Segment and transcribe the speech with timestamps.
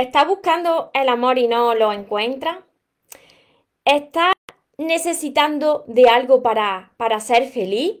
[0.00, 2.56] ¿Estás buscando el amor y no lo encuentras?
[3.84, 4.32] ¿Estás
[4.78, 7.98] necesitando de algo para, para ser feliz?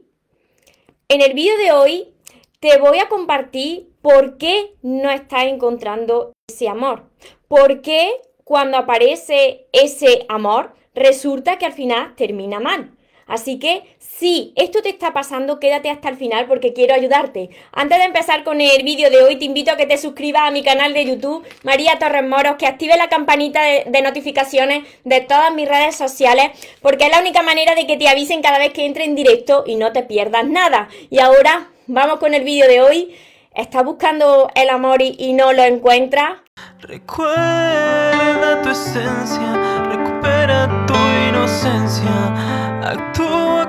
[1.08, 2.14] En el vídeo de hoy
[2.58, 7.04] te voy a compartir por qué no estás encontrando ese amor.
[7.48, 8.10] ¿Por qué
[8.44, 12.96] cuando aparece ese amor resulta que al final termina mal?
[13.26, 17.48] Así que si esto te está pasando, quédate hasta el final porque quiero ayudarte.
[17.72, 20.50] Antes de empezar con el vídeo de hoy, te invito a que te suscribas a
[20.50, 25.54] mi canal de YouTube, María Torres Moros, que active la campanita de, notificaciones de todas
[25.54, 26.50] mis redes sociales,
[26.82, 29.64] porque es la única manera de que te avisen cada vez que entre en directo
[29.66, 30.90] y no te pierdas nada.
[31.08, 33.16] Y ahora, vamos con el vídeo de hoy.
[33.54, 36.32] ¿Estás buscando el amor y, no lo encuentras?
[36.80, 40.94] Recuerda tu esencia, recupera tu
[41.26, 43.68] inocencia Actúa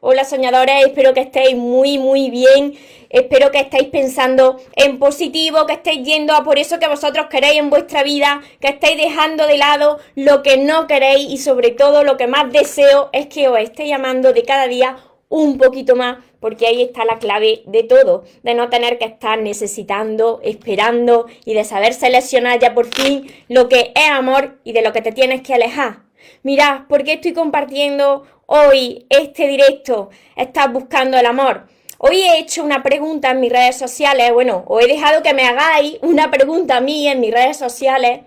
[0.00, 2.74] Hola soñadores, espero que estéis muy muy bien.
[3.10, 7.58] Espero que estéis pensando en positivo, que estéis yendo a por eso que vosotros queréis
[7.58, 12.04] en vuestra vida, que estéis dejando de lado lo que no queréis y sobre todo
[12.04, 16.18] lo que más deseo es que os estéis llamando de cada día un poquito más,
[16.38, 21.54] porque ahí está la clave de todo, de no tener que estar necesitando, esperando y
[21.54, 25.10] de saber seleccionar ya por fin lo que es amor y de lo que te
[25.10, 26.08] tienes que alejar.
[26.42, 30.08] Mirad, ¿por qué estoy compartiendo hoy este directo?
[30.34, 31.68] Estás buscando el amor.
[31.98, 35.44] Hoy he hecho una pregunta en mis redes sociales, bueno, os he dejado que me
[35.44, 38.20] hagáis una pregunta a mí en mis redes sociales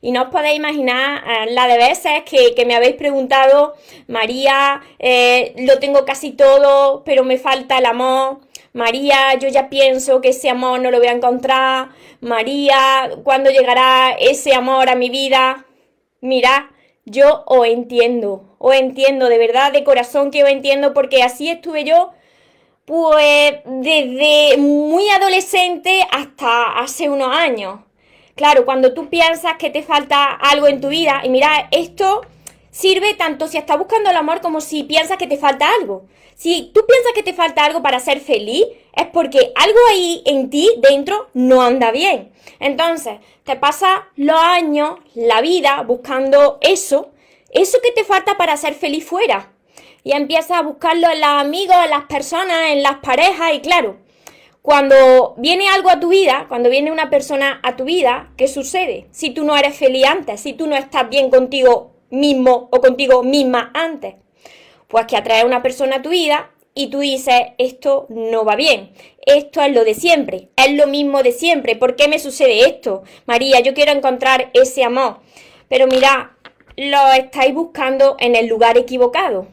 [0.00, 3.74] y no os podéis imaginar eh, la de veces que, me habéis preguntado,
[4.08, 8.40] María, eh, lo tengo casi todo, pero me falta el amor.
[8.72, 11.90] María, yo ya pienso que ese amor no lo voy a encontrar.
[12.20, 15.66] María, ¿cuándo llegará ese amor a mi vida?
[16.20, 16.64] Mirad,
[17.10, 21.84] yo os entiendo, os entiendo, de verdad, de corazón que os entiendo, porque así estuve
[21.84, 22.12] yo,
[22.84, 27.80] pues desde muy adolescente hasta hace unos años.
[28.34, 32.22] Claro, cuando tú piensas que te falta algo en tu vida, y mira, esto
[32.70, 36.06] sirve tanto si estás buscando el amor como si piensas que te falta algo.
[36.34, 38.64] Si tú piensas que te falta algo para ser feliz,
[38.94, 42.32] es porque algo ahí en ti dentro no anda bien.
[42.60, 47.10] Entonces, te pasas los años, la vida, buscando eso,
[47.50, 49.52] eso que te falta para ser feliz fuera.
[50.04, 53.96] Y empiezas a buscarlo en los amigos, en las personas, en las parejas, y claro,
[54.62, 59.08] cuando viene algo a tu vida, cuando viene una persona a tu vida, ¿qué sucede?
[59.10, 63.22] Si tú no eres feliz antes, si tú no estás bien contigo mismo o contigo
[63.22, 64.14] misma antes.
[64.88, 68.54] Pues que atrae a una persona a tu vida y tú dices, esto no va
[68.54, 68.92] bien,
[69.26, 73.02] esto es lo de siempre, es lo mismo de siempre, ¿por qué me sucede esto?
[73.26, 75.18] María, yo quiero encontrar ese amor,
[75.68, 76.36] pero mira,
[76.76, 79.48] lo estáis buscando en el lugar equivocado.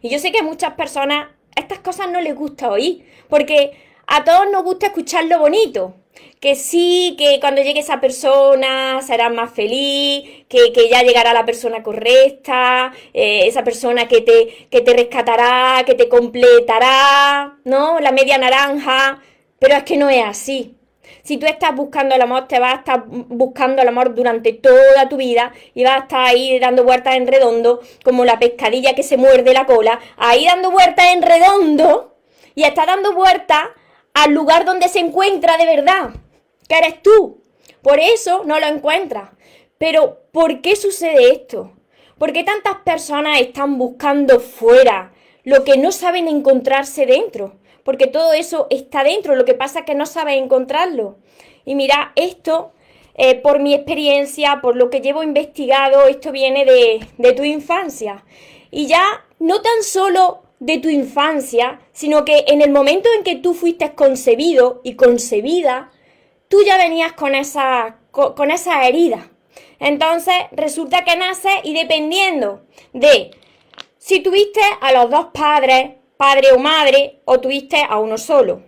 [0.00, 3.72] Y yo sé que a muchas personas estas cosas no les gusta oír, porque
[4.06, 5.94] a todos nos gusta escuchar lo bonito,
[6.40, 11.82] que sí, que cuando llegue esa persona será más feliz, que, ya llegará la persona
[11.82, 18.00] correcta, eh, esa persona que te, que te rescatará, que te completará, ¿no?
[18.00, 19.20] La media naranja,
[19.58, 20.76] pero es que no es así.
[21.22, 25.08] Si tú estás buscando el amor, te vas a estar buscando el amor durante toda
[25.08, 29.02] tu vida y vas a estar ahí dando vueltas en redondo, como la pescadilla que
[29.02, 32.16] se muerde la cola, ahí dando vueltas en redondo
[32.54, 33.68] y está dando vueltas
[34.14, 36.10] al lugar donde se encuentra de verdad
[36.68, 37.40] que eres tú.
[37.82, 39.30] Por eso no lo encuentras.
[39.78, 41.72] Pero, ¿por qué sucede esto?
[42.18, 45.12] ¿Por qué tantas personas están buscando fuera
[45.42, 47.54] lo que no saben encontrarse dentro?
[47.82, 51.16] Porque todo eso está dentro, lo que pasa es que no saben encontrarlo.
[51.64, 52.72] Y mira, esto,
[53.14, 58.24] eh, por mi experiencia, por lo que llevo investigado, esto viene de, de tu infancia.
[58.70, 63.36] Y ya no tan solo de tu infancia, sino que en el momento en que
[63.36, 65.90] tú fuiste concebido y concebida,
[66.48, 69.30] tú ya venías con esa, con, esa herida.
[69.78, 72.60] Entonces resulta que nace y dependiendo
[72.92, 73.30] de
[73.96, 78.62] si tuviste a los dos padres, padre o madre, o tuviste a uno solo.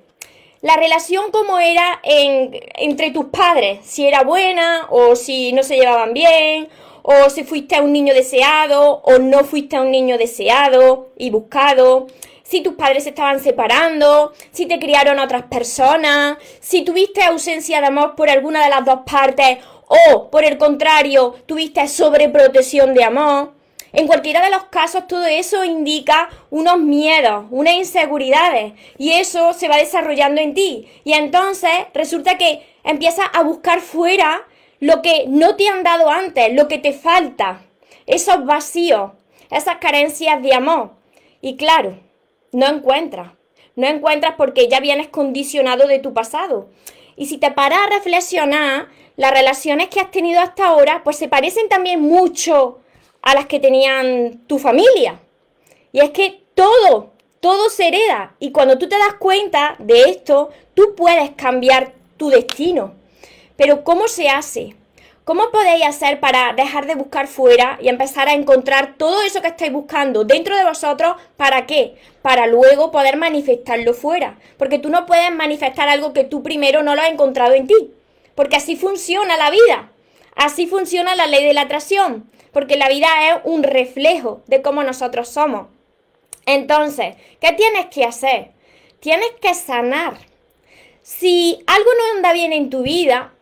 [0.62, 6.14] La relación como era entre tus padres, si era buena o si no se llevaban
[6.14, 6.68] bien,
[7.02, 11.30] o si fuiste a un niño deseado o no fuiste a un niño deseado y
[11.30, 12.06] buscado
[12.42, 17.86] si tus padres se estaban separando, si te criaron otras personas, si tuviste ausencia de
[17.86, 23.54] amor por alguna de las dos partes o, por el contrario, tuviste sobreprotección de amor.
[23.94, 29.68] En cualquiera de los casos, todo eso indica unos miedos, unas inseguridades, y eso se
[29.68, 30.88] va desarrollando en ti.
[31.04, 34.46] Y entonces resulta que empiezas a buscar fuera
[34.82, 37.62] lo que no te han dado antes, lo que te falta,
[38.04, 39.12] esos vacíos,
[39.48, 40.90] esas carencias de amor.
[41.40, 42.00] Y claro,
[42.50, 43.30] no encuentras.
[43.76, 46.68] No encuentras porque ya vienes condicionado de tu pasado.
[47.14, 51.28] Y si te paras a reflexionar, las relaciones que has tenido hasta ahora, pues se
[51.28, 52.80] parecen también mucho
[53.22, 55.20] a las que tenían tu familia.
[55.92, 58.34] Y es que todo, todo se hereda.
[58.40, 63.00] Y cuando tú te das cuenta de esto, tú puedes cambiar tu destino.
[63.62, 64.74] Pero ¿cómo se hace?
[65.22, 69.46] ¿Cómo podéis hacer para dejar de buscar fuera y empezar a encontrar todo eso que
[69.46, 71.14] estáis buscando dentro de vosotros?
[71.36, 71.94] ¿Para qué?
[72.22, 74.36] Para luego poder manifestarlo fuera.
[74.58, 77.92] Porque tú no puedes manifestar algo que tú primero no lo has encontrado en ti.
[78.34, 79.92] Porque así funciona la vida.
[80.34, 82.28] Así funciona la ley de la atracción.
[82.52, 85.68] Porque la vida es un reflejo de cómo nosotros somos.
[86.46, 88.50] Entonces, ¿qué tienes que hacer?
[88.98, 90.14] Tienes que sanar.
[91.02, 93.32] Si algo no anda bien en tu vida,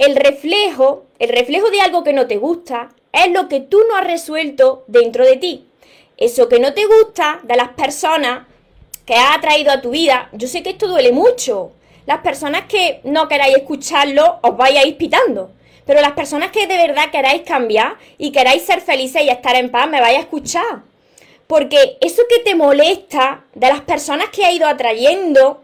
[0.00, 3.96] el reflejo, el reflejo de algo que no te gusta, es lo que tú no
[3.96, 5.66] has resuelto dentro de ti.
[6.16, 8.46] Eso que no te gusta de las personas
[9.04, 11.72] que has atraído a tu vida, yo sé que esto duele mucho.
[12.06, 15.50] Las personas que no queráis escucharlo, os vais pitando.
[15.84, 19.70] Pero las personas que de verdad queráis cambiar y queráis ser felices y estar en
[19.70, 20.80] paz, me vais a escuchar.
[21.46, 25.62] Porque eso que te molesta de las personas que has ido atrayendo,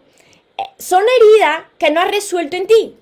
[0.58, 2.96] eh, son heridas que no has resuelto en ti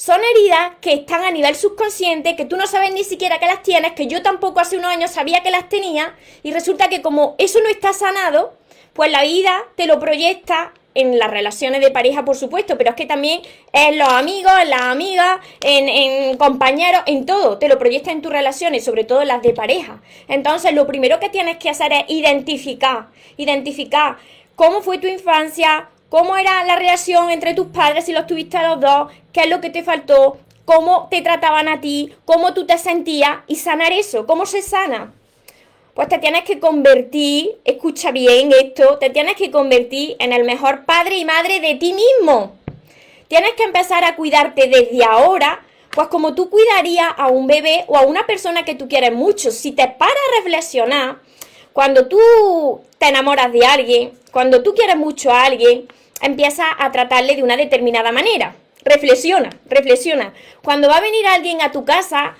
[0.00, 3.62] son heridas que están a nivel subconsciente, que tú no sabes ni siquiera que las
[3.62, 7.34] tienes, que yo tampoco hace unos años sabía que las tenía, y resulta que como
[7.36, 8.54] eso no está sanado,
[8.94, 12.96] pues la vida te lo proyecta en las relaciones de pareja, por supuesto, pero es
[12.96, 13.42] que también
[13.74, 18.22] en los amigos, en las amigas, en, en, compañeros, en todo, te lo proyecta en
[18.22, 20.00] tus relaciones, sobre todo las de pareja.
[20.28, 24.16] Entonces, lo primero que tienes que hacer es identificar, identificar
[24.56, 28.68] cómo fue tu infancia, cómo era la relación entre tus padres si los tuviste a
[28.68, 32.66] los dos, qué es lo que te faltó, cómo te trataban a ti, cómo tú
[32.66, 34.26] te sentías y sanar eso.
[34.26, 35.14] ¿Cómo se sana?
[35.94, 40.84] Pues te tienes que convertir, escucha bien esto, te tienes que convertir en el mejor
[40.84, 42.56] padre y madre de ti mismo.
[43.28, 45.62] Tienes que empezar a cuidarte desde ahora,
[45.92, 49.50] pues como tú cuidarías a un bebé o a una persona que tú quieres mucho.
[49.50, 51.18] Si te paras a reflexionar,
[51.72, 52.18] cuando tú
[52.98, 55.88] te enamoras de alguien, cuando tú quieres mucho a alguien,
[56.22, 58.54] empieza a tratarle de una determinada manera.
[58.84, 60.32] Reflexiona, reflexiona.
[60.62, 62.34] Cuando va a venir alguien a tu casa,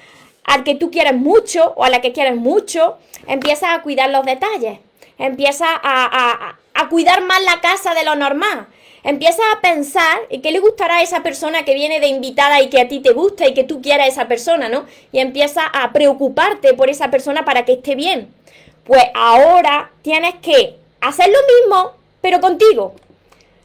[0.45, 4.25] al que tú quieres mucho o a la que quieres mucho, empieza a cuidar los
[4.25, 4.79] detalles.
[5.19, 8.67] Empieza a, a, cuidar más la casa de lo normal.
[9.05, 12.69] Empieza a pensar en qué le gustará a esa persona que viene de invitada y
[12.69, 14.87] que a ti te gusta y que tú quieras a esa persona, ¿no?
[15.13, 18.33] Y empieza a preocuparte por esa persona para que esté bien.
[18.85, 21.93] Pues ahora tienes que hacer lo mismo,
[22.23, 22.95] pero contigo.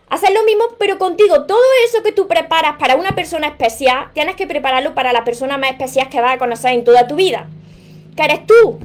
[0.09, 1.45] Hacer lo mismo, pero contigo.
[1.45, 5.57] Todo eso que tú preparas para una persona especial, tienes que prepararlo para la persona
[5.57, 7.47] más especial que vas a conocer en toda tu vida.
[8.15, 8.79] Que eres tú.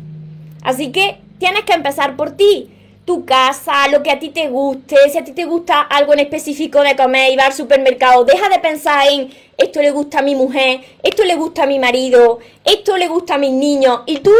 [0.62, 2.70] Así que tienes que empezar por ti.
[3.04, 6.20] Tu casa, lo que a ti te guste, si a ti te gusta algo en
[6.20, 10.22] específico de comer y va al supermercado, deja de pensar en esto le gusta a
[10.22, 14.02] mi mujer, esto le gusta a mi marido, esto le gusta a mis niños.
[14.06, 14.32] Y tú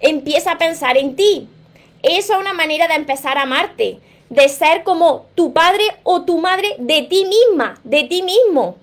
[0.00, 1.48] empieza a pensar en ti.
[2.02, 3.98] Eso es una manera de empezar a amarte
[4.34, 8.76] de ser como tu padre o tu madre de ti misma, de ti mismo.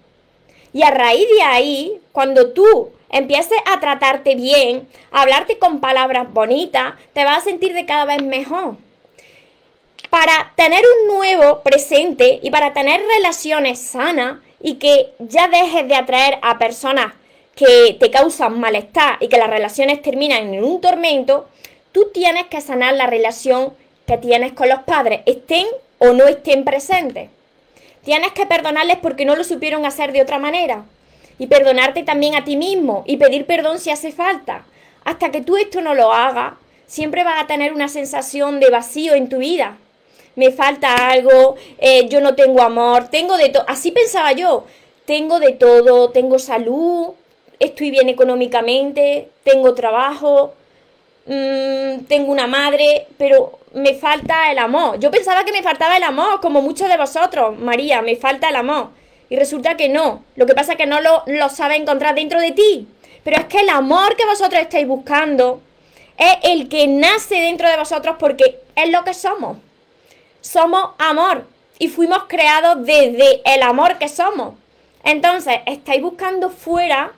[0.71, 6.31] Y a raíz de ahí, cuando tú empieces a tratarte bien, a hablarte con palabras
[6.31, 8.77] bonitas, te vas a sentir de cada vez mejor.
[10.09, 15.95] Para tener un nuevo presente y para tener relaciones sanas y que ya dejes de
[15.95, 17.13] atraer a personas
[17.55, 21.49] que te causan malestar y que las relaciones terminan en un tormento,
[21.91, 23.73] tú tienes que sanar la relación
[24.11, 25.65] que tienes con los padres, estén
[25.97, 27.29] o no estén presentes.
[28.03, 30.83] Tienes que perdonarles porque no lo supieron hacer de otra manera.
[31.39, 34.65] Y perdonarte también a ti mismo y pedir perdón si hace falta.
[35.05, 36.55] Hasta que tú esto no lo hagas,
[36.87, 39.77] siempre vas a tener una sensación de vacío en tu vida.
[40.35, 43.63] Me falta algo, eh, yo no tengo amor, tengo de todo.
[43.65, 44.65] Así pensaba yo.
[45.05, 47.11] Tengo de todo, tengo salud,
[47.59, 50.53] estoy bien económicamente, tengo trabajo,
[51.25, 54.99] Mm, tengo una madre, pero me falta el amor.
[54.99, 58.55] Yo pensaba que me faltaba el amor, como muchos de vosotros, María, me falta el
[58.55, 58.89] amor.
[59.29, 60.23] Y resulta que no.
[60.35, 62.87] Lo que pasa es que no lo, lo sabe encontrar dentro de ti.
[63.23, 65.61] Pero es que el amor que vosotros estáis buscando
[66.17, 69.57] es el que nace dentro de vosotros porque es lo que somos.
[70.41, 71.45] Somos amor
[71.79, 74.55] y fuimos creados desde el amor que somos.
[75.03, 77.13] Entonces, estáis buscando fuera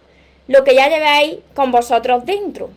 [0.47, 2.69] lo que ya lleváis con vosotros dentro.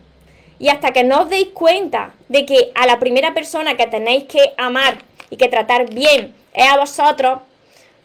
[0.59, 4.23] Y hasta que no os deis cuenta de que a la primera persona que tenéis
[4.23, 4.97] que amar
[5.29, 7.39] y que tratar bien es a vosotros,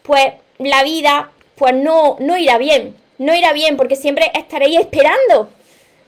[0.02, 2.96] pues la vida pues no, no irá bien.
[3.18, 5.48] No irá bien porque siempre estaréis esperando.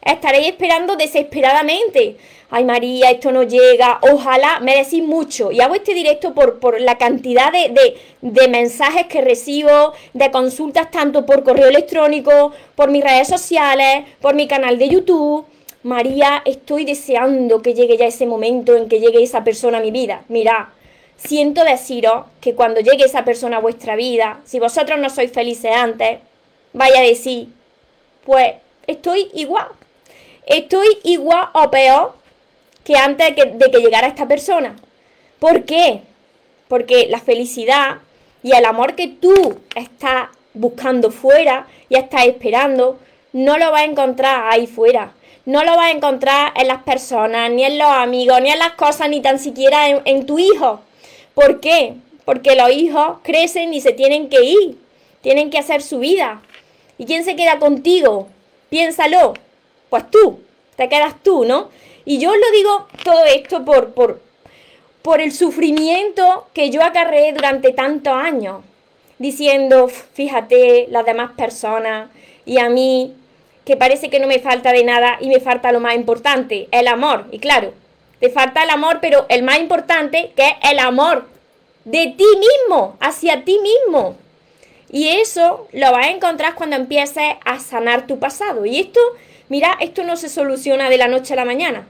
[0.02, 2.16] Estaréis esperando desesperadamente.
[2.50, 3.98] Ay María, esto no llega.
[4.02, 5.50] Ojalá me decís mucho.
[5.50, 10.30] Y hago este directo por, por la cantidad de, de, de mensajes que recibo, de
[10.30, 15.46] consultas tanto por correo electrónico, por mis redes sociales, por mi canal de YouTube
[15.84, 19.90] María, estoy deseando que llegue ya ese momento en que llegue esa persona a mi
[19.90, 20.24] vida.
[20.28, 20.72] Mira,
[21.18, 25.72] siento deciros que cuando llegue esa persona a vuestra vida, si vosotros no sois felices
[25.72, 26.20] antes,
[26.72, 27.48] vaya a decir,
[28.24, 28.54] pues
[28.86, 29.66] estoy igual.
[30.46, 32.14] Estoy igual o peor
[32.82, 34.76] que antes de que llegara esta persona.
[35.38, 36.00] ¿Por qué?
[36.66, 37.98] Porque la felicidad
[38.42, 42.98] y el amor que tú estás buscando fuera y estás esperando,
[43.34, 45.12] no lo vas a encontrar ahí fuera
[45.46, 48.72] no lo vas a encontrar en las personas, ni en los amigos, ni en las
[48.72, 50.80] cosas, ni tan siquiera en, tu hijo.
[51.34, 51.94] ¿Por qué?
[52.24, 54.78] Porque los hijos crecen y se tienen que ir,
[55.20, 56.40] tienen que hacer su vida.
[56.96, 58.28] ¿Y quién se queda contigo?
[58.70, 59.34] Piénsalo.
[59.90, 60.40] Pues tú,
[60.76, 61.68] te quedas tú, ¿no?
[62.06, 64.20] Y yo lo digo todo esto por, por,
[65.02, 68.62] por el sufrimiento que yo acarreé durante tantos años,
[69.18, 72.08] diciendo, fíjate, las demás personas
[72.46, 73.14] y a mí
[73.64, 76.88] que parece que no me falta de nada y me falta lo más importante, el
[76.88, 77.26] amor.
[77.30, 77.72] Y claro,
[78.20, 81.26] te falta el amor, pero el más importante que es el amor
[81.84, 84.16] de ti mismo, hacia ti mismo.
[84.90, 88.64] Y eso lo vas a encontrar cuando empieces a sanar tu pasado.
[88.64, 89.00] Y esto,
[89.48, 91.86] mira, esto no se soluciona de la noche a la mañana.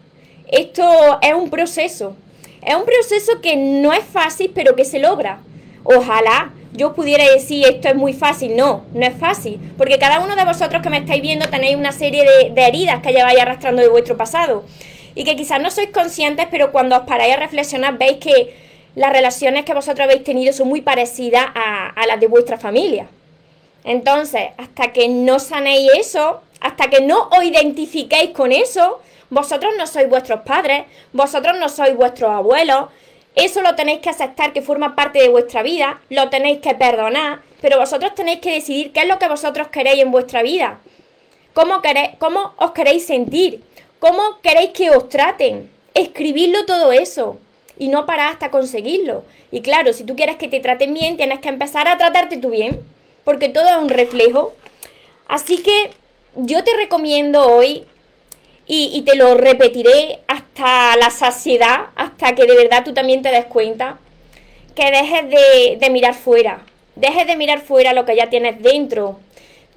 [0.51, 2.17] Esto es un proceso.
[2.63, 5.41] Es un proceso que no es fácil, pero que se logra.
[5.83, 8.57] Ojalá yo pudiera decir esto es muy fácil.
[8.57, 9.61] No, no es fácil.
[9.79, 13.13] Porque cada uno de vosotros que me estáis viendo tenéis una serie de, heridas que
[13.13, 14.65] lleváis arrastrando de vuestro pasado.
[15.15, 18.57] Y que quizás no sois conscientes, pero cuando os paráis a reflexionar veis que
[18.97, 23.07] las relaciones que vosotros habéis tenido son muy parecidas a, a las de vuestra familia.
[23.85, 29.01] Entonces, hasta que no sanéis eso, hasta que no os identifiquéis con eso,
[29.31, 32.87] vosotros no sois vuestros padres, vosotros no sois vuestros abuelos,
[33.35, 37.43] eso lo tenéis que aceptar que forma parte de vuestra vida, lo tenéis que perdonar,
[37.61, 40.81] pero vosotros tenéis que decidir qué es lo que vosotros queréis en vuestra vida.
[41.53, 43.63] ¿Cómo, queréis, cómo os queréis sentir?
[43.99, 45.71] ¿Cómo queréis que os traten?
[45.95, 47.39] Escribirlo todo eso
[47.79, 49.25] y no parar hasta conseguirlo.
[49.51, 52.51] Y claro, si tú quieres que te traten bien, tienes que empezar a tratarte tú
[52.51, 52.81] bien,
[53.25, 54.53] porque todo es un reflejo.
[55.27, 55.91] Así que
[56.37, 57.87] yo te recomiendo hoy
[58.67, 60.21] y, te lo repetiré
[60.55, 63.99] hasta la saciedad, hasta que de verdad tú también te des cuenta,
[64.77, 69.19] que dejes de, de mirar fuera, dejes de mirar fuera lo que ya tienes dentro,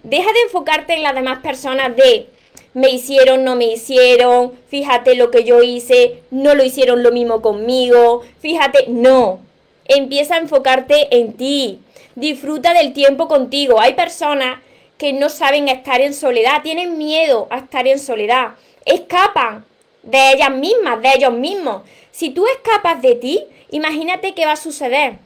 [0.03, 2.27] deja de enfocarte en las demás personas de
[2.75, 7.41] me hicieron, no me hicieron, fíjate lo que yo hice, no lo hicieron lo mismo
[7.41, 9.39] conmigo, fíjate, no,
[9.85, 11.79] empieza a enfocarte en ti,
[12.13, 13.79] disfruta del tiempo contigo.
[13.79, 14.59] Hay personas
[14.99, 18.49] que no saben estar en soledad, tienen miedo a estar en soledad.
[18.85, 19.65] Escapan
[20.03, 21.83] de ellas mismas, de ellos mismos.
[22.11, 25.19] Si tú escapas de ti, imagínate qué va a suceder.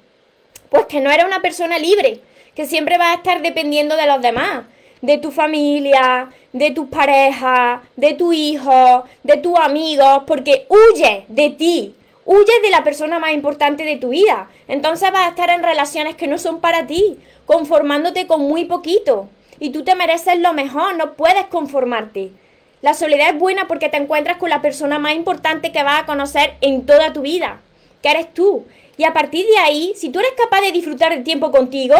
[0.69, 2.21] Pues que no eres una persona libre,
[2.55, 4.65] que siempre vas a estar dependiendo de los demás,
[5.01, 11.49] de tu familia, de tus parejas, de tu hijo, de tus amigos, porque huyes de
[11.49, 14.49] ti, huyes de la persona más importante de tu vida.
[14.67, 19.29] Entonces vas a estar en relaciones que no son para ti, conformándote con muy poquito.
[19.59, 22.31] Y tú te mereces lo mejor, no puedes conformarte.
[22.81, 26.05] La soledad es buena porque te encuentras con la persona más importante que vas a
[26.05, 27.61] conocer en toda tu vida,
[28.01, 28.65] que eres tú.
[28.97, 31.95] Y a partir de ahí, si tú eres capaz de disfrutar el tiempo contigo,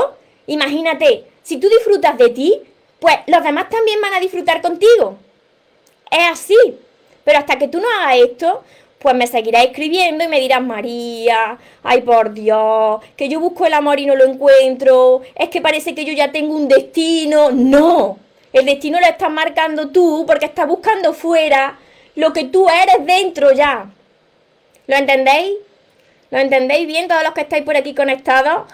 [0.47, 2.61] imagínate, si tú disfrutas de ti,
[2.99, 5.17] pues los demás también van a disfrutar contigo.
[6.09, 6.57] Es así.
[7.23, 8.63] Pero hasta que tú no hagas esto,
[8.99, 13.73] pues me seguirás escribiendo y me dirás, María, ay por Dios, que yo busco el
[13.73, 17.51] amor y no lo encuentro, es que parece que yo ya tengo un destino.
[17.51, 18.17] No,
[18.53, 21.77] el destino lo estás marcando tú porque estás buscando fuera
[22.15, 23.89] lo que tú eres dentro ya.
[24.87, 25.53] ¿Lo entendéis?
[26.29, 28.71] ¿Lo entendéis bien todos los que estáis por aquí conectados?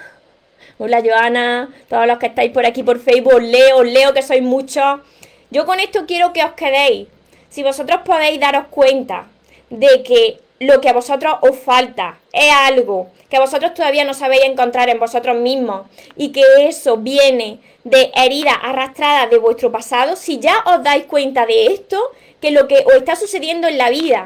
[0.79, 5.01] Hola Joana, todos los que estáis por aquí por Facebook, leo, leo que sois muchos.
[5.49, 7.07] Yo con esto quiero que os quedéis.
[7.49, 9.27] Si vosotros podéis daros cuenta
[9.69, 14.43] de que lo que a vosotros os falta es algo que vosotros todavía no sabéis
[14.45, 20.39] encontrar en vosotros mismos y que eso viene de heridas arrastradas de vuestro pasado, si
[20.39, 22.11] ya os dais cuenta de esto,
[22.41, 24.25] que lo que os está sucediendo en la vida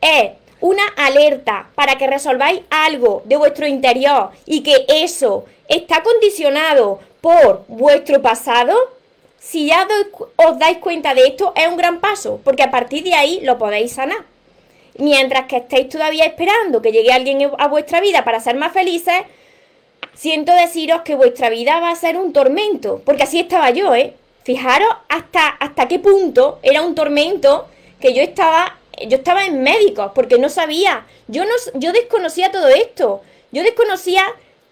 [0.00, 7.00] es una alerta para que resolváis algo de vuestro interior y que eso está condicionado
[7.20, 8.74] por vuestro pasado,
[9.38, 9.86] si ya
[10.36, 13.58] os dais cuenta de esto, es un gran paso, porque a partir de ahí lo
[13.58, 14.24] podéis sanar.
[14.98, 19.22] Mientras que estéis todavía esperando que llegue alguien a vuestra vida para ser más felices,
[20.14, 24.14] siento deciros que vuestra vida va a ser un tormento, porque así estaba yo, ¿eh?
[24.44, 27.68] Fijaros hasta, hasta qué punto era un tormento
[28.00, 32.68] que yo estaba, yo estaba en médicos, porque no sabía, yo, no, yo desconocía todo
[32.68, 34.24] esto, yo desconocía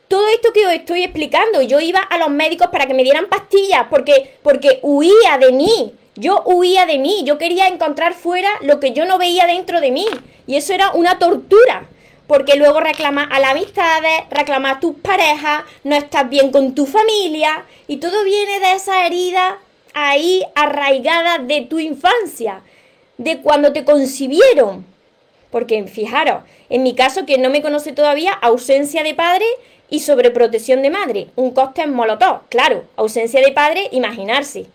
[0.09, 1.63] todo esto que os estoy explicando.
[1.63, 5.95] Yo iba a los médicos para que me dieran pastillas, porque, porque huía de mí.
[6.19, 9.91] Yo huía de mí, yo quería encontrar fuera lo que yo no veía dentro de
[9.91, 10.07] mí.
[10.47, 11.89] Y eso era una tortura.
[12.27, 16.87] Porque luego reclamas a las amistades, reclamas a tus parejas, no estás bien con tu
[16.87, 17.67] familia.
[17.87, 19.59] Y todo viene de esa herida
[19.93, 22.63] ahí arraigada de tu infancia,
[23.19, 24.87] de cuando te concibieron.
[25.51, 29.45] Porque fijaros, en mi caso, quien no me conoce todavía, ausencia de padre
[29.91, 31.27] y sobreprotección de madre.
[31.37, 34.67] Un coste molotov, claro, ausencia de padre, imaginarse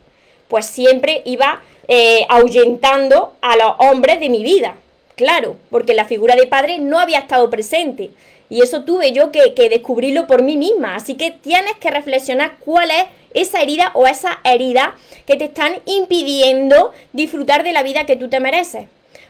[0.52, 4.76] pues siempre iba eh, ahuyentando a los hombres de mi vida.
[5.16, 8.12] Claro, porque la figura de padre no había estado presente.
[8.50, 10.96] Y eso tuve yo que, descubrirlo por mí misma.
[10.96, 15.80] Así que tienes que reflexionar cuál es esa herida o esa herida que te están
[15.86, 18.88] impidiendo disfrutar de la vida que tú te mereces.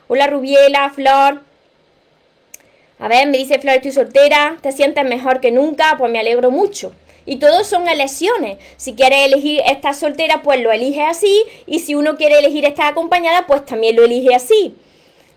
[0.07, 1.41] Hola Rubiela, Flor.
[2.97, 5.95] A ver, me dice Flor, estoy soltera, ¿te sientes mejor que nunca?
[5.99, 6.93] Pues me alegro mucho.
[7.25, 8.57] Y todos son elecciones.
[8.77, 11.43] Si quieres elegir estar soltera, pues lo elige así.
[11.67, 14.75] Y si uno quiere elegir estar acompañada, pues también lo elige así.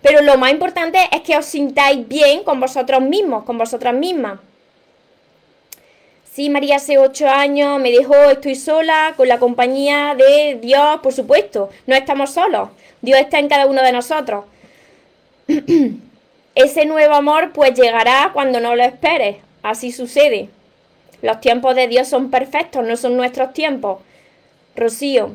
[0.03, 4.39] Pero lo más importante es que os sintáis bien con vosotros mismos, con vosotras mismas.
[6.31, 11.13] Sí, María hace ocho años me dejó, estoy sola, con la compañía de Dios, por
[11.13, 11.71] supuesto.
[11.87, 12.71] No estamos solos.
[13.03, 14.45] Dios está en cada uno de nosotros.
[16.55, 19.37] Ese nuevo amor pues llegará cuando no lo esperes.
[19.63, 20.49] Así sucede.
[21.25, 24.03] Los tiempos de Dios son perfectos, no son nuestros tiempos.
[24.77, 25.31] Rocío,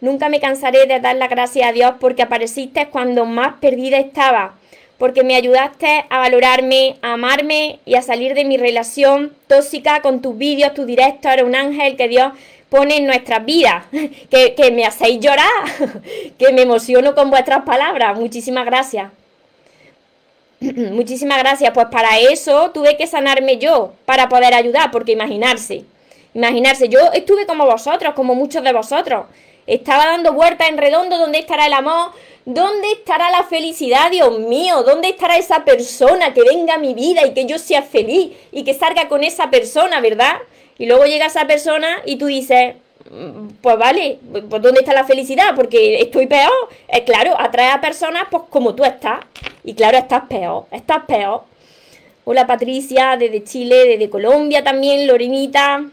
[0.00, 4.54] nunca me cansaré de dar las gracias a Dios porque apareciste cuando más perdida estaba,
[4.96, 10.22] porque me ayudaste a valorarme, a amarme y a salir de mi relación tóxica con
[10.22, 12.32] tus vídeos, tu directo, eres un ángel que Dios
[12.70, 13.84] pone en nuestras vidas,
[14.30, 15.44] que, que me hacéis llorar,
[16.38, 18.18] que me emociono con vuestras palabras.
[18.18, 19.12] Muchísimas gracias.
[20.92, 21.72] Muchísimas gracias.
[21.72, 25.84] Pues para eso tuve que sanarme yo, para poder ayudar, porque imaginarse,
[26.34, 29.26] imaginarse, yo estuve como vosotros, como muchos de vosotros.
[29.66, 32.12] Estaba dando vueltas en redondo, ¿dónde estará el amor?
[32.44, 34.82] ¿Dónde estará la felicidad, Dios mío?
[34.82, 38.64] ¿Dónde estará esa persona que venga a mi vida y que yo sea feliz y
[38.64, 40.38] que salga con esa persona, verdad?
[40.78, 42.74] Y luego llega esa persona y tú dices,
[43.60, 45.54] pues vale, pues ¿dónde está la felicidad?
[45.54, 46.50] Porque estoy peor.
[46.88, 49.20] Es claro, atrae a personas pues como tú estás.
[49.64, 51.42] Y claro, estás peor, estás peor.
[52.24, 55.84] Hola Patricia, desde Chile, desde Colombia también, Lorenita.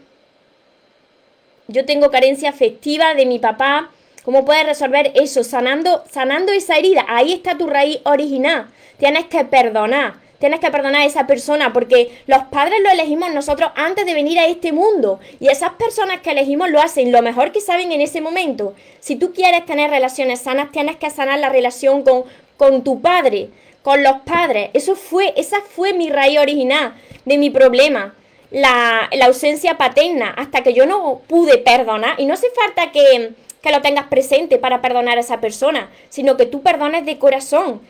[1.68, 3.90] Yo tengo carencia afectiva de mi papá.
[4.24, 5.44] ¿Cómo puedes resolver eso?
[5.44, 7.04] Sanando, sanando esa herida.
[7.08, 8.68] Ahí está tu raíz original.
[8.98, 10.14] Tienes que perdonar.
[10.40, 14.38] Tienes que perdonar a esa persona porque los padres lo elegimos nosotros antes de venir
[14.38, 15.20] a este mundo.
[15.38, 18.74] Y esas personas que elegimos lo hacen lo mejor que saben en ese momento.
[19.00, 22.24] Si tú quieres tener relaciones sanas, tienes que sanar la relación con,
[22.56, 23.50] con tu padre,
[23.82, 24.70] con los padres.
[24.72, 26.94] Eso fue, esa fue mi raíz original
[27.26, 28.14] de mi problema.
[28.50, 32.18] La, ausencia paterna, hasta que yo no pude perdonar.
[32.18, 36.38] Y no hace falta que, que lo tengas presente para perdonar a esa persona, sino
[36.38, 37.82] que tú perdones de corazón.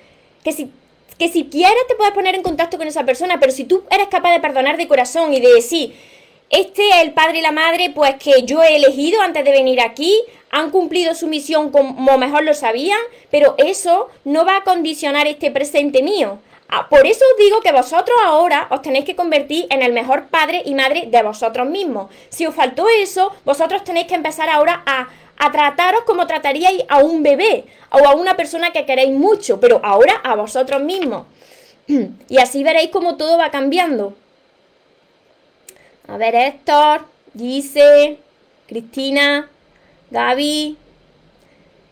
[0.42, 0.72] Que si,
[1.20, 4.08] que si quieres te puedes poner en contacto con esa persona, pero si tú eres
[4.08, 5.94] capaz de perdonar de corazón y de decir,
[6.48, 9.82] este es el padre y la madre, pues que yo he elegido antes de venir
[9.82, 10.18] aquí,
[10.50, 12.98] han cumplido su misión como mejor lo sabían,
[13.30, 16.38] pero eso no va a condicionar este presente mío.
[16.72, 20.28] Ah, por eso os digo que vosotros ahora os tenéis que convertir en el mejor
[20.28, 22.12] padre y madre de vosotros mismos.
[22.28, 25.08] Si os faltó eso, vosotros tenéis que empezar ahora a,
[25.50, 30.20] trataros como trataríais a un bebé o a una persona que queréis mucho, pero ahora
[30.22, 31.26] a vosotros mismos.
[32.28, 34.14] Y así veréis cómo todo va cambiando.
[36.06, 37.04] A ver, Héctor,
[37.34, 38.18] dice,
[38.68, 39.50] Cristina,
[40.12, 40.76] Gaby,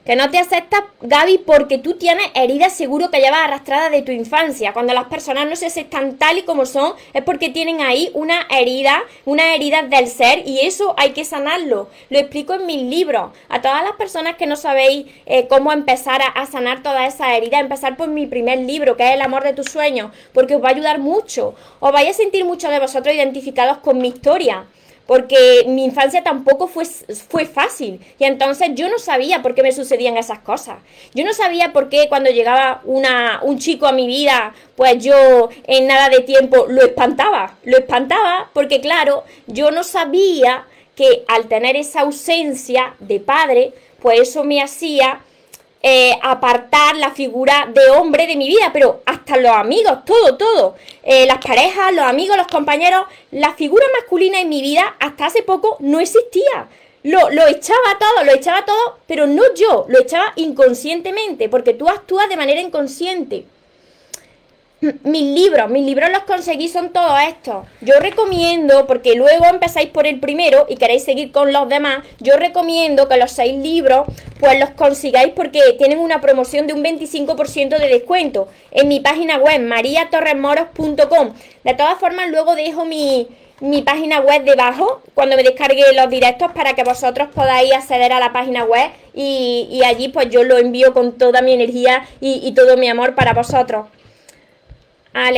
[0.08, 4.10] que no te aceptas, Gaby, porque tú tienes heridas seguro que llevas arrastradas de tu
[4.10, 4.72] infancia.
[4.72, 8.46] Cuando las personas no se aceptan tal y como son, es porque tienen ahí una
[8.48, 11.90] herida, una herida del ser y eso hay que sanarlo.
[12.08, 13.32] Lo explico en mis libros.
[13.50, 17.60] A todas las personas que no sabéis eh, cómo empezar a, sanar toda esa herida,
[17.60, 20.68] empezar por mi primer libro, que es El amor de tus sueños, porque os va
[20.68, 21.54] a ayudar mucho.
[21.80, 24.64] Os vais a sentir muchos de vosotros identificados con mi historia
[25.08, 29.72] porque mi infancia tampoco fue, fue fácil y entonces yo no sabía por qué me
[29.72, 30.80] sucedían esas cosas.
[31.14, 35.48] Yo no sabía por qué cuando llegaba una, un chico a mi vida, pues yo
[35.66, 41.46] en nada de tiempo lo espantaba, lo espantaba porque claro, yo no sabía que al
[41.46, 45.22] tener esa ausencia de padre, pues eso me hacía
[45.82, 50.74] eh, apartar la figura de hombre de mi vida, pero hasta los amigos, todo, todo.
[51.02, 55.42] Eh, las parejas, los amigos, los compañeros, la figura masculina en mi vida hasta hace
[55.42, 56.68] poco no existía.
[57.04, 61.88] Lo, lo, echaba todo, lo echaba todo, pero no yo, lo echaba inconscientemente, porque tú
[61.88, 63.46] actúas de manera inconsciente.
[64.80, 67.66] Mis libros, mis libros los conseguí son todos estos.
[67.80, 72.36] Yo recomiendo, porque luego empezáis por el primero y queréis seguir con los demás, yo
[72.36, 74.06] recomiendo que los seis libros
[74.38, 79.38] pues los consigáis porque tienen una promoción de un 25% de descuento en mi página
[79.38, 81.34] web mariatorremoros.com.
[81.64, 83.26] De todas formas, luego dejo mi,
[83.60, 88.20] mi página web debajo cuando me descargue los directos para que vosotros podáis acceder a
[88.20, 92.52] la página web y, allí pues yo lo envío con toda mi energía y, y
[92.52, 93.86] todo mi amor para vosotros.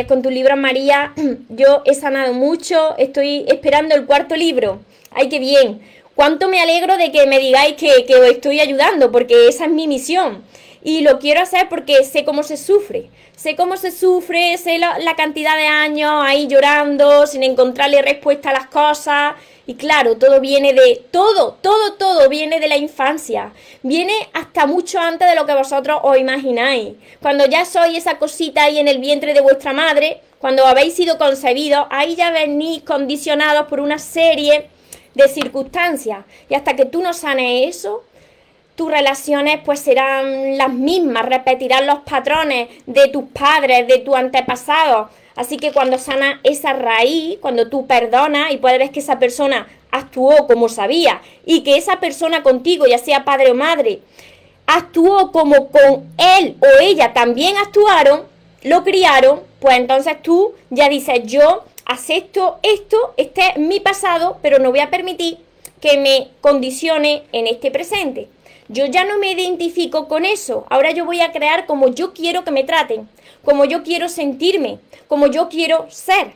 [0.06, 1.14] Con tu libro María,
[1.48, 4.80] yo he sanado mucho, estoy esperando el cuarto libro.
[5.10, 5.80] ¡Ay, qué bien!
[6.14, 9.70] Cuánto me alegro de que me digáis que, que os estoy ayudando, porque esa es
[9.70, 10.44] mi misión.
[10.82, 13.10] Y lo quiero hacer porque sé cómo se sufre.
[13.36, 18.54] Sé cómo se sufre, sé la, cantidad de años ahí llorando, sin encontrarle respuesta a
[18.54, 19.34] las cosas.
[19.66, 23.52] Y claro, todo viene de, todo, todo, todo viene de la infancia.
[23.82, 26.94] Viene hasta mucho antes de lo que vosotros os imagináis.
[27.22, 31.18] Cuando ya sois esa cosita ahí en el vientre de vuestra madre, cuando habéis sido
[31.18, 34.68] concebidos, ahí ya venís condicionados por una serie
[35.14, 36.24] de circunstancias.
[36.48, 38.04] Y hasta que tú no sanes eso,
[38.80, 45.10] tus relaciones pues serán las mismas, repetirán los patrones de tus padres, de tus antepasados.
[45.36, 49.68] Así que cuando sana esa raíz, cuando tú perdonas y puedes ver que esa persona
[49.90, 54.00] actuó como sabía y que esa persona contigo, ya sea padre o madre,
[54.66, 58.22] actuó como con él o ella también actuaron,
[58.62, 64.58] lo criaron, pues entonces tú ya dices, yo acepto esto, este es mi pasado, pero
[64.58, 65.36] no voy a permitir
[65.82, 68.28] que me condicione en este presente.
[68.72, 70.64] Yo ya no me identifico con eso.
[70.70, 73.08] Ahora yo voy a crear como yo quiero que me traten,
[73.44, 74.78] como yo quiero sentirme,
[75.08, 76.34] como yo quiero ser.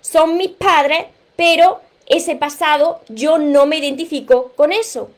[0.00, 1.04] Son mis padres,
[1.36, 5.10] pero ese pasado yo no me identifico con eso.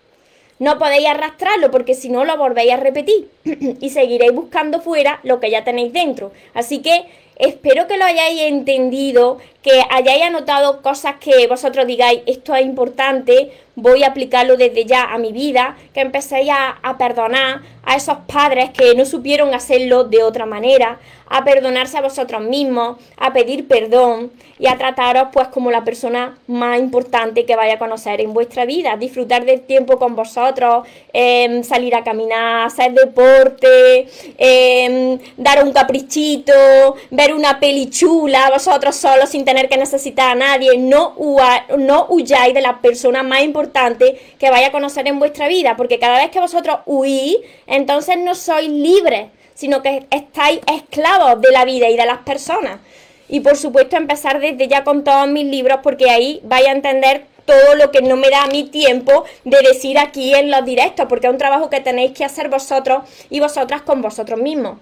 [0.58, 3.30] No podéis arrastrarlo porque si no lo volvéis a repetir
[3.80, 6.32] y seguiréis buscando fuera lo que ya tenéis dentro.
[6.52, 7.04] Así que
[7.36, 13.52] espero que lo hayáis entendido, que hayáis anotado cosas que vosotros digáis, esto es importante,
[13.76, 18.70] voy a aplicarlo desde ya a mi vida, que empecéis a, perdonar a esos padres
[18.70, 24.30] que no supieron hacerlo de otra manera, a perdonarse a vosotros mismos, a pedir perdón
[24.58, 28.64] y a trataros pues como la persona más importante que vaya a conocer en vuestra
[28.64, 34.08] vida, disfrutar del tiempo con vosotros, eh, salir a caminar, hacer deporte,
[34.38, 36.52] eh, dar un caprichito,
[37.10, 41.14] ver una peli chula, vosotros solos sin tener que necesitar a nadie, no,
[41.76, 45.98] no huyáis de la persona más importante que vaya a conocer en vuestra vida, porque
[45.98, 51.64] cada vez que vosotros huís, entonces no sois libres sino que estáis esclavos de la
[51.64, 52.78] vida y de las personas.
[53.28, 57.24] Y por supuesto empezar desde ya con todos mis libros porque ahí vais a entender
[57.44, 61.26] todo lo que no me da mi tiempo de decir aquí en los directos, porque
[61.26, 64.78] es un trabajo que tenéis que hacer vosotros y vosotras con vosotros mismos.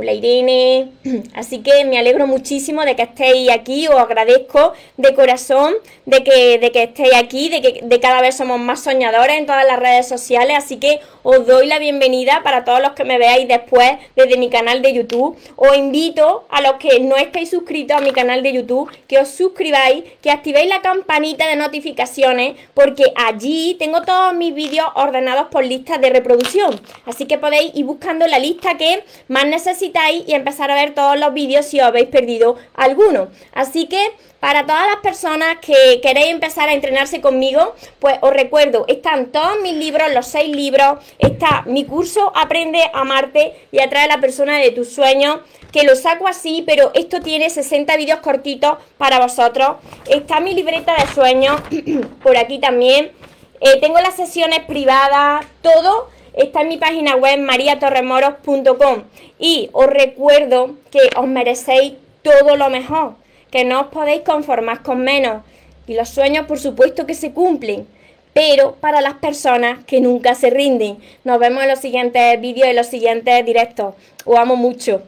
[0.00, 0.92] Hola Irene,
[1.34, 5.74] así que me alegro muchísimo de que estéis aquí, os agradezco de corazón
[6.06, 9.46] de que, de que estéis aquí, de que de cada vez somos más soñadores en
[9.46, 13.18] todas las redes sociales, así que os doy la bienvenida para todos los que me
[13.18, 15.36] veáis después desde mi canal de YouTube.
[15.56, 19.26] Os invito a los que no estáis suscritos a mi canal de YouTube que os
[19.28, 25.64] suscribáis, que activéis la campanita de notificaciones porque allí tengo todos mis vídeos ordenados por
[25.64, 26.80] listas de reproducción.
[27.04, 29.87] Así que podéis ir buscando la lista que más necesitáis
[30.26, 33.28] y empezar a ver todos los vídeos si os habéis perdido alguno.
[33.52, 33.98] Así que
[34.40, 39.60] para todas las personas que queréis empezar a entrenarse conmigo, pues os recuerdo, están todos
[39.62, 44.20] mis libros, los seis libros, está mi curso Aprende a amarte y atrae a la
[44.20, 45.40] persona de tus sueños,
[45.72, 49.76] que lo saco así, pero esto tiene 60 vídeos cortitos para vosotros.
[50.08, 51.60] Está mi libreta de sueños,
[52.22, 53.12] por aquí también.
[53.60, 59.02] Eh, tengo las sesiones privadas, todo está en mi página web mariatorremoros.com
[59.38, 63.14] y os recuerdo que os merecéis todo lo mejor
[63.50, 65.42] que no os podéis conformar con menos.
[65.86, 67.86] Y los sueños, por supuesto, que se cumplen,
[68.34, 70.98] pero para las personas que nunca se rinden.
[71.24, 73.94] Nos vemos en los siguientes vídeos y los siguientes directos.
[74.24, 75.02] Os amo mucho.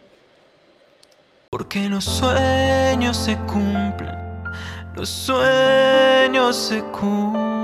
[1.50, 4.14] Porque los sueños se cumplen,
[4.94, 7.59] los sueños se cumplen.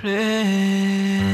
[0.00, 1.29] pray.